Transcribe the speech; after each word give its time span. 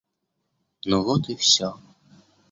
Ну 0.85 1.03
вот 1.03 1.29
и 1.29 1.35
все. 1.35 1.75